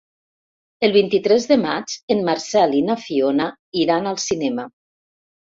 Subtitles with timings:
[0.87, 3.49] El vint-i-tres de maig en Marcel i na Fiona
[3.83, 4.69] iran al cinema.